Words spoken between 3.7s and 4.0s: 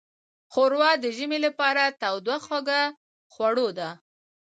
ده.